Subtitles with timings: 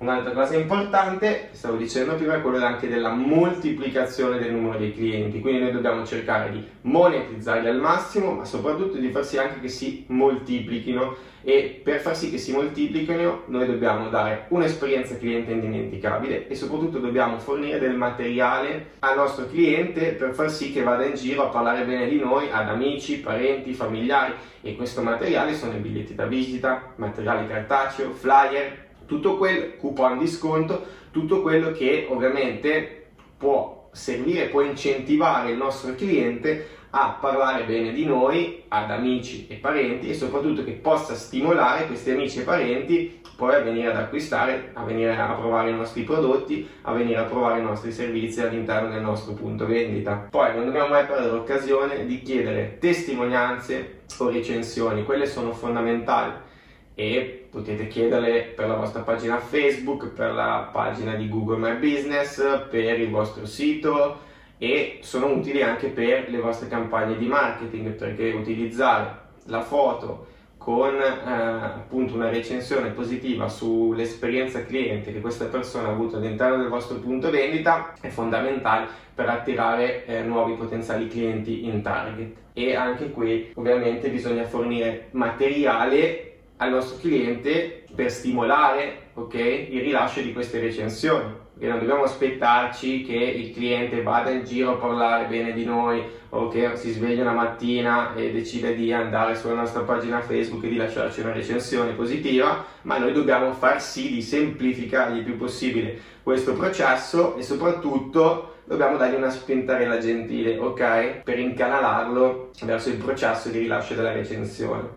[0.00, 5.40] Un'altra cosa importante, stavo dicendo prima, è quello anche della moltiplicazione del numero dei clienti,
[5.40, 9.68] quindi noi dobbiamo cercare di monetizzarli al massimo, ma soprattutto di far sì anche che
[9.68, 11.16] si moltiplichino.
[11.42, 16.98] E per far sì che si moltiplichino noi dobbiamo dare un'esperienza cliente indimenticabile e soprattutto
[16.98, 21.48] dobbiamo fornire del materiale al nostro cliente per far sì che vada in giro a
[21.48, 24.32] parlare bene di noi ad amici, parenti, familiari.
[24.60, 30.28] E questo materiale sono i biglietti da visita, materiale cartaceo, flyer, tutto quel coupon di
[30.28, 33.06] sconto, tutto quello che ovviamente
[33.38, 39.56] può servire, può incentivare il nostro cliente a parlare bene di noi ad amici e
[39.56, 44.70] parenti e soprattutto che possa stimolare questi amici e parenti poi a venire ad acquistare,
[44.74, 48.90] a venire a provare i nostri prodotti, a venire a provare i nostri servizi all'interno
[48.90, 50.26] del nostro punto vendita.
[50.28, 56.46] Poi non dobbiamo mai perdere l'occasione di chiedere testimonianze o recensioni, quelle sono fondamentali
[56.98, 62.42] e potete chiederle per la vostra pagina Facebook, per la pagina di Google My Business,
[62.68, 64.18] per il vostro sito
[64.58, 70.96] e sono utili anche per le vostre campagne di marketing perché utilizzare la foto con
[70.96, 76.96] eh, appunto una recensione positiva sull'esperienza cliente che questa persona ha avuto all'interno del vostro
[76.96, 82.34] punto vendita è fondamentale per attirare eh, nuovi potenziali clienti in target.
[82.54, 86.27] E anche qui ovviamente bisogna fornire materiale
[86.58, 91.46] al nostro cliente per stimolare okay, il rilascio di queste recensioni.
[91.58, 96.00] Perché non dobbiamo aspettarci che il cliente vada in giro a parlare bene di noi
[96.28, 100.68] o che si sveglia una mattina e decide di andare sulla nostra pagina Facebook e
[100.68, 105.98] di lasciarci una recensione positiva, ma noi dobbiamo far sì di semplificare il più possibile
[106.22, 111.22] questo processo e soprattutto dobbiamo dargli una spintarella gentile, ok?
[111.24, 114.82] Per incanalarlo verso il processo di rilascio della recensione.